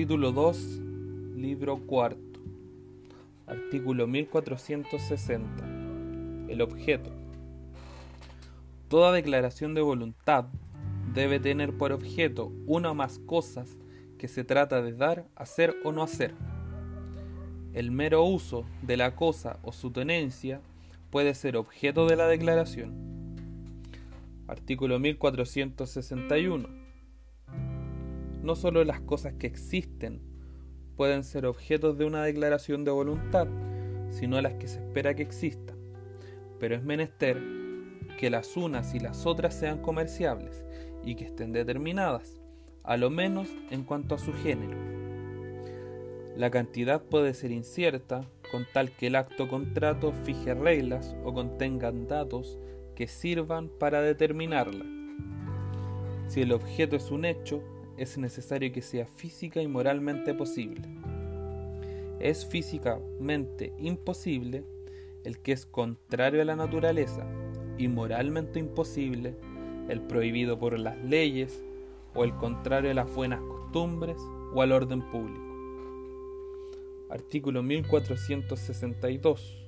[0.00, 0.56] Capítulo 2,
[1.36, 2.40] libro cuarto.
[3.46, 5.66] Artículo 1460.
[6.48, 7.10] El objeto.
[8.88, 10.46] Toda declaración de voluntad
[11.12, 13.76] debe tener por objeto una o más cosas
[14.16, 16.32] que se trata de dar, hacer o no hacer.
[17.74, 20.62] El mero uso de la cosa o su tenencia
[21.10, 23.36] puede ser objeto de la declaración.
[24.48, 26.79] Artículo 1461
[28.42, 30.20] no solo las cosas que existen
[30.96, 33.48] pueden ser objetos de una declaración de voluntad,
[34.10, 35.76] sino las que se espera que existan.
[36.58, 37.40] Pero es menester
[38.18, 40.62] que las unas y las otras sean comerciables
[41.04, 42.40] y que estén determinadas,
[42.84, 44.76] a lo menos en cuanto a su género.
[46.36, 52.06] La cantidad puede ser incierta con tal que el acto contrato fije reglas o contengan
[52.06, 52.58] datos
[52.94, 54.84] que sirvan para determinarla.
[56.28, 57.62] Si el objeto es un hecho,
[58.00, 60.88] es necesario que sea física y moralmente posible.
[62.18, 64.64] Es físicamente imposible
[65.22, 67.26] el que es contrario a la naturaleza
[67.76, 69.36] y moralmente imposible
[69.90, 71.62] el prohibido por las leyes
[72.14, 74.16] o el contrario a las buenas costumbres
[74.54, 75.44] o al orden público.
[77.10, 79.58] Artículo 1462.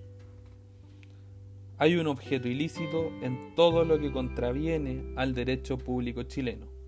[1.77, 6.82] Hay un objeto ilícito en todo lo que contraviene al derecho público chileno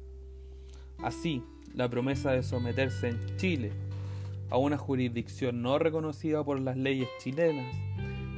[1.02, 1.42] Así,
[1.74, 3.72] la promesa de someterse en Chile
[4.50, 7.74] a una jurisdicción no reconocida por las leyes chilenas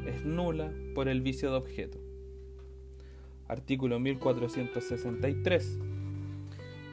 [0.07, 1.99] es nula por el vicio de objeto.
[3.49, 5.79] Artículo 1463.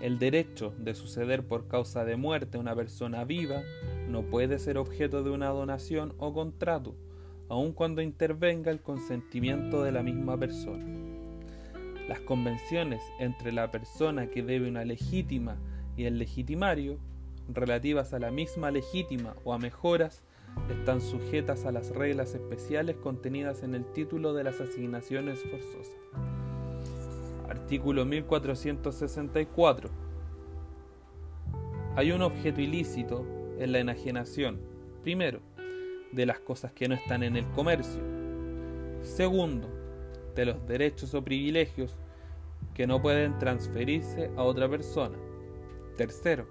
[0.02, 3.62] El derecho de suceder por causa de muerte a una persona viva
[4.10, 6.96] no puede ser objeto de una donación o contrato,
[7.48, 11.03] aun cuando intervenga el consentimiento de la misma persona.
[12.08, 15.58] Las convenciones entre la persona que debe una legítima
[15.96, 16.98] y el legitimario,
[17.48, 20.24] relativas a la misma legítima o a mejoras,
[20.70, 25.98] están sujetas a las reglas especiales contenidas en el título de las asignaciones forzosas.
[27.50, 29.90] Artículo 1464.
[31.96, 33.26] Hay un objeto ilícito
[33.60, 34.60] en la enajenación,
[35.04, 35.40] primero,
[36.12, 38.02] de las cosas que no están en el comercio,
[39.02, 39.83] segundo,
[40.36, 41.96] de los derechos o privilegios
[42.74, 45.18] que no pueden transferirse a otra persona.
[45.98, 46.48] Tercero,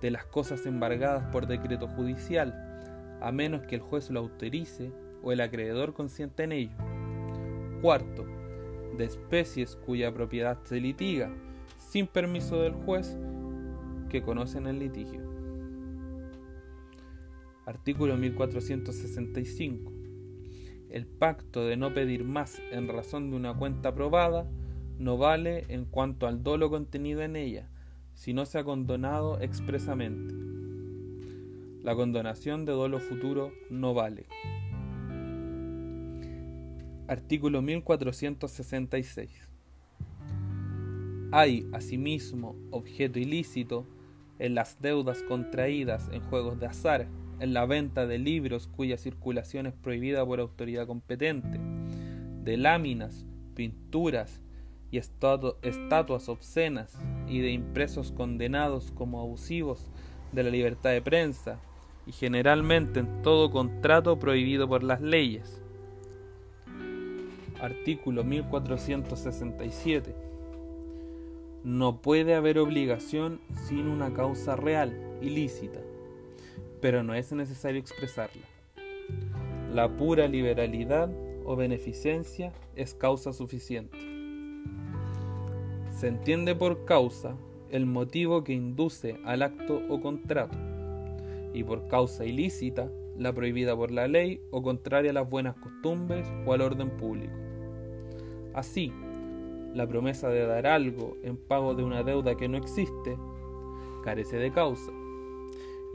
[0.00, 5.32] de las cosas embargadas por decreto judicial, a menos que el juez lo autorice o
[5.32, 6.76] el acreedor consienta en ello.
[7.80, 8.26] Cuarto,
[8.96, 11.30] de especies cuya propiedad se litiga,
[11.78, 13.16] sin permiso del juez
[14.08, 15.22] que conocen el litigio.
[17.66, 19.95] Artículo 1465
[20.90, 24.46] el pacto de no pedir más en razón de una cuenta aprobada
[24.98, 27.68] no vale en cuanto al dolo contenido en ella,
[28.14, 30.34] si no se ha condonado expresamente.
[31.82, 34.26] La condonación de dolo futuro no vale.
[37.08, 39.48] Artículo 1466.
[41.30, 43.86] Hay, asimismo, objeto ilícito
[44.38, 47.06] en las deudas contraídas en juegos de azar
[47.40, 51.60] en la venta de libros cuya circulación es prohibida por autoridad competente,
[52.42, 54.40] de láminas, pinturas
[54.90, 56.98] y estatuas obscenas
[57.28, 59.90] y de impresos condenados como abusivos
[60.32, 61.58] de la libertad de prensa
[62.06, 65.60] y generalmente en todo contrato prohibido por las leyes.
[67.60, 70.14] Artículo 1467.
[71.64, 75.80] No puede haber obligación sin una causa real, ilícita
[76.80, 78.42] pero no es necesario expresarla.
[79.72, 81.10] La pura liberalidad
[81.44, 83.98] o beneficencia es causa suficiente.
[85.90, 87.36] Se entiende por causa
[87.70, 90.56] el motivo que induce al acto o contrato,
[91.52, 96.28] y por causa ilícita la prohibida por la ley o contraria a las buenas costumbres
[96.44, 97.34] o al orden público.
[98.52, 98.92] Así,
[99.74, 103.16] la promesa de dar algo en pago de una deuda que no existe
[104.02, 104.92] carece de causa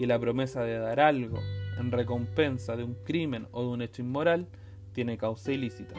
[0.02, 1.38] y la promesa de dar algo
[1.78, 4.48] en recompensa de un crimen o de un hecho inmoral
[4.94, 5.94] tiene causa ilícita.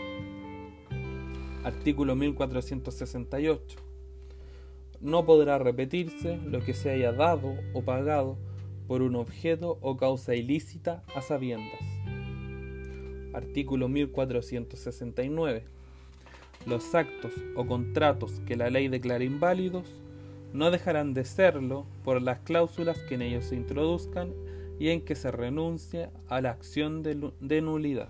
[1.62, 3.78] Artículo 1468.
[5.00, 8.38] No podrá repetirse lo que se haya dado o pagado
[8.88, 11.80] por un objeto o causa ilícita a sabiendas.
[13.32, 15.64] Artículo 1469.
[16.66, 19.86] Los actos o contratos que la ley declara inválidos
[20.52, 24.32] no dejarán de serlo por las cláusulas que en ellos se introduzcan
[24.78, 28.08] y en que se renuncie a la acción de, de nulidad.